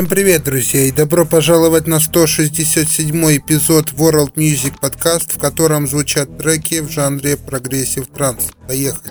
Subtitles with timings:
[0.00, 6.38] Всем привет, друзья, и добро пожаловать на 167 эпизод World Music Podcast, в котором звучат
[6.38, 8.44] треки в жанре progressive trance.
[8.66, 9.09] Поехали!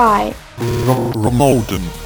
[0.00, 0.32] Bye.
[0.58, 1.99] R-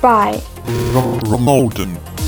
[0.00, 0.40] Bye.
[0.94, 2.19] R- R-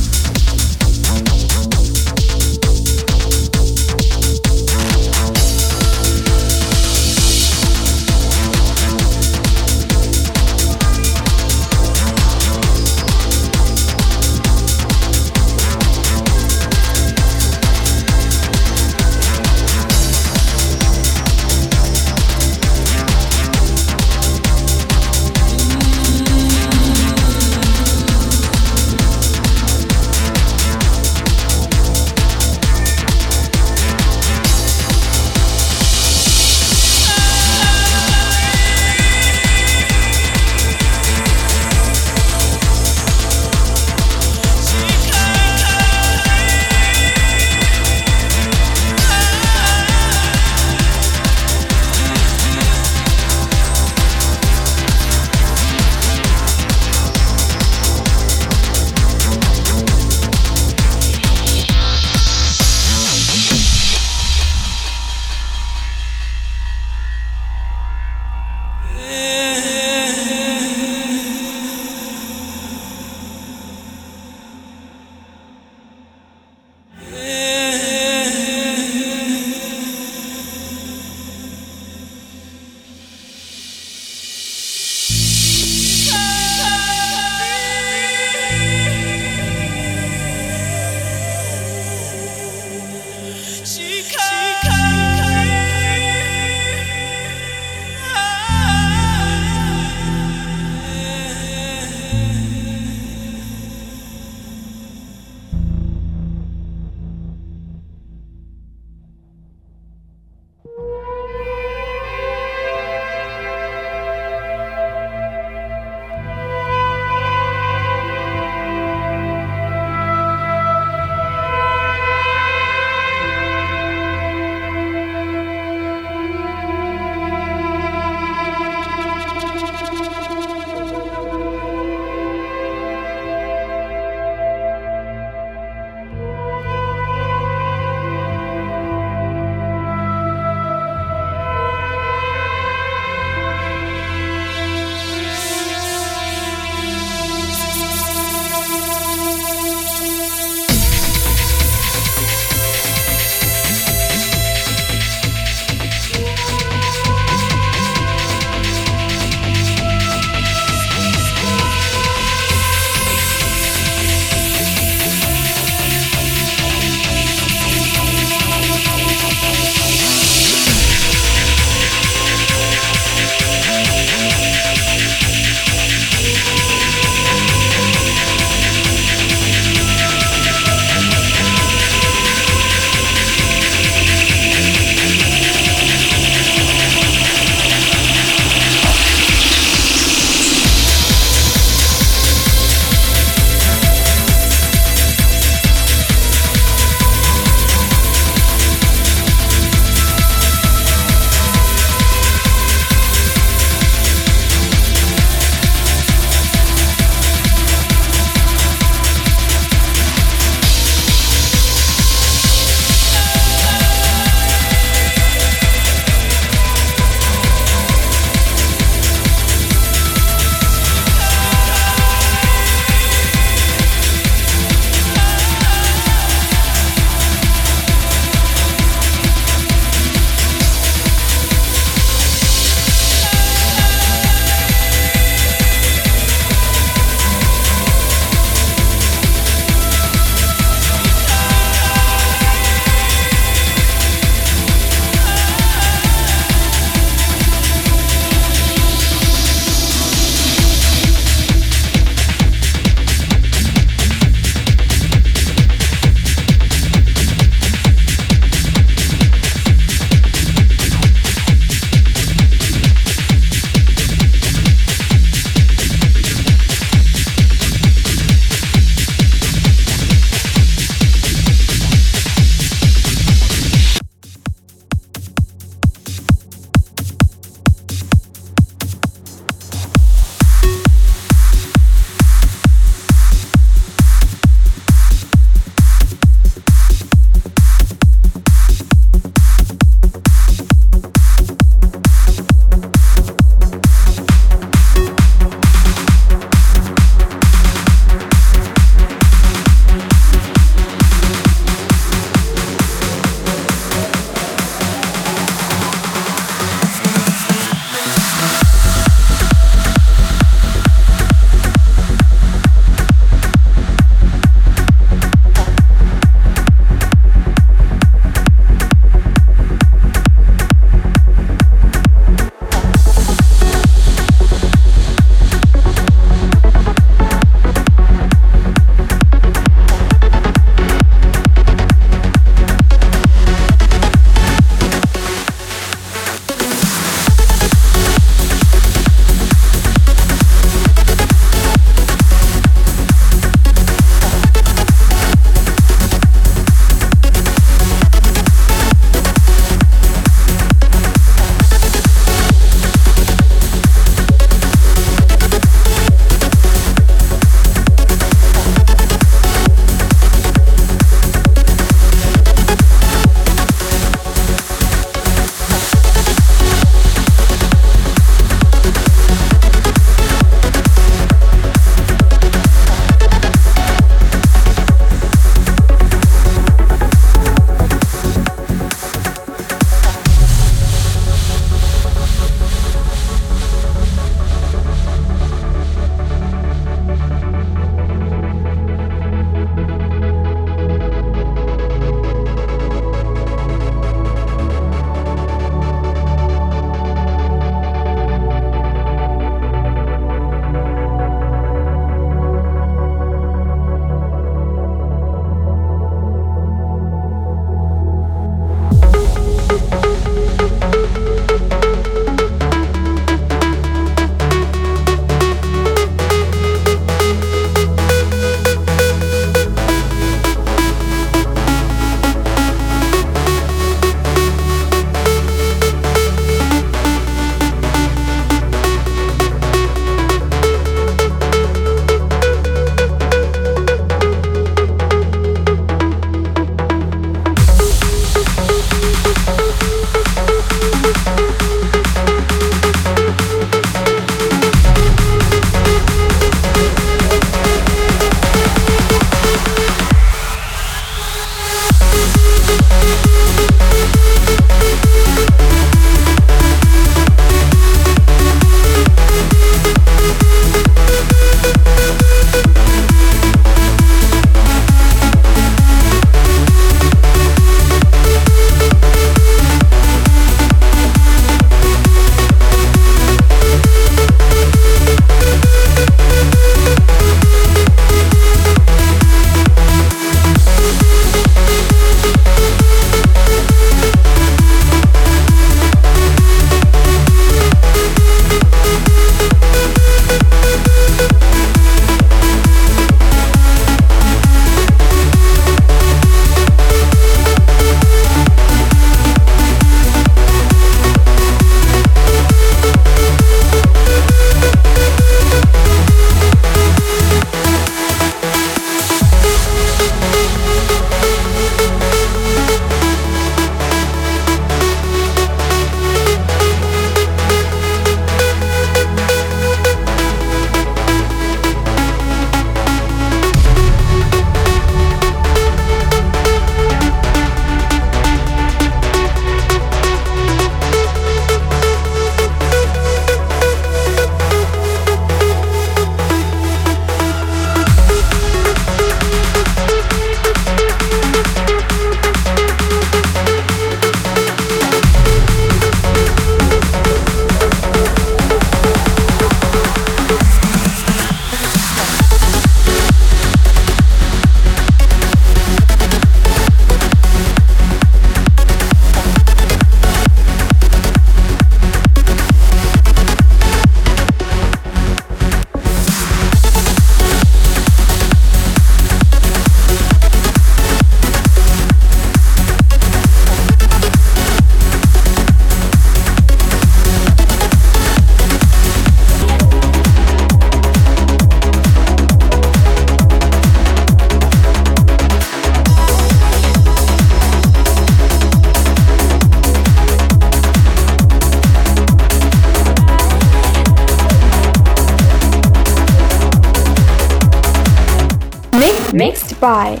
[599.66, 600.00] Bye.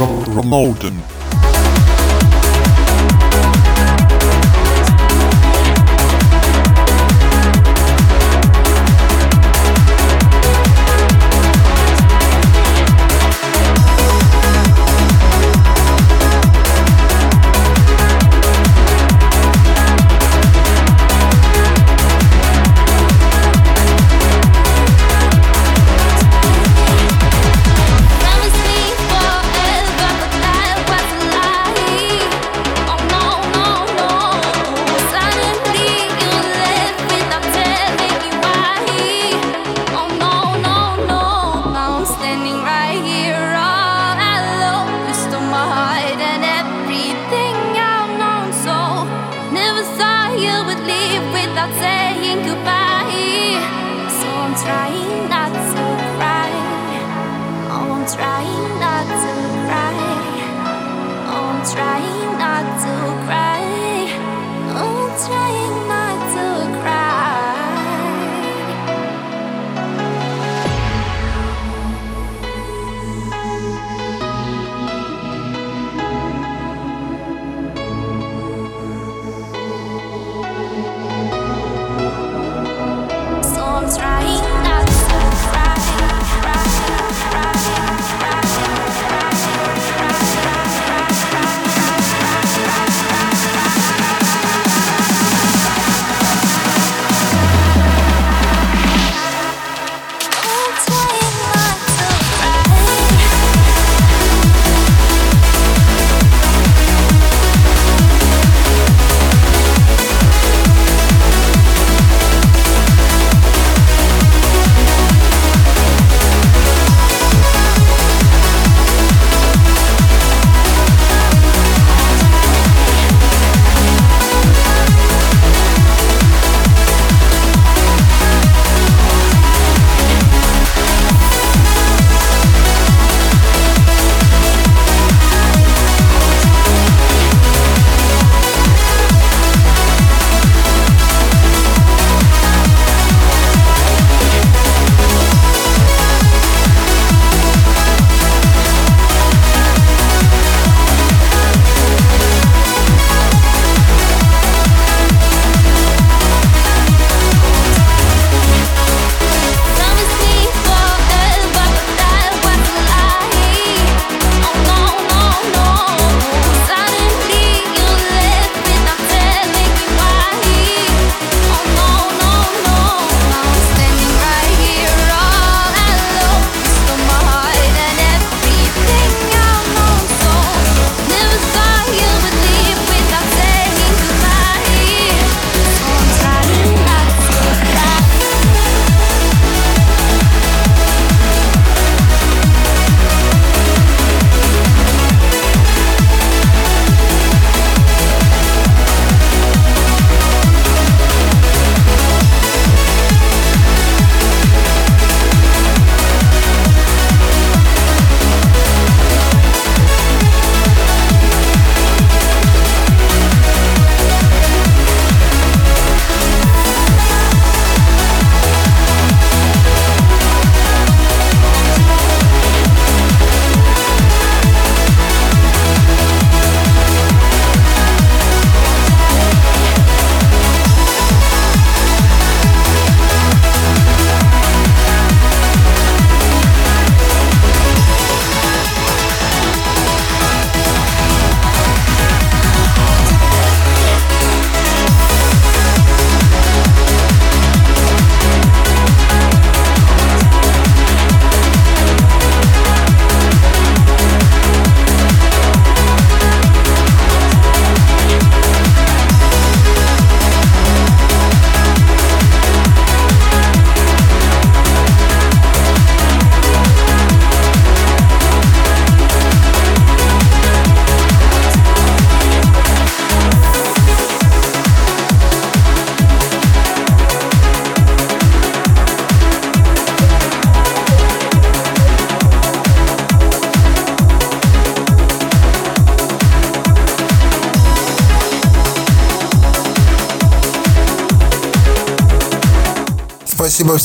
[0.00, 1.21] R- R-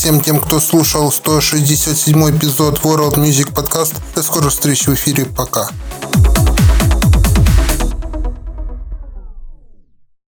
[0.08, 3.94] всем тем, кто слушал 167 эпизод World Music Podcast.
[4.16, 5.26] До скорых встреч в эфире.
[5.26, 5.70] Пока.